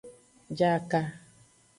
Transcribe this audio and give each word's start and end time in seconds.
Jaka. 0.57 1.01